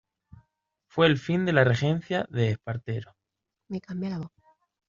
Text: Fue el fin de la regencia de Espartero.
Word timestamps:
Fue 0.87 1.05
el 1.05 1.19
fin 1.19 1.45
de 1.45 1.53
la 1.53 1.63
regencia 1.63 2.25
de 2.31 2.49
Espartero. 2.49 3.15